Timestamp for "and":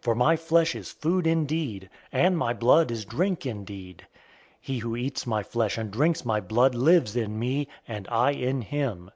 2.12-2.36, 5.78-5.90, 7.88-8.06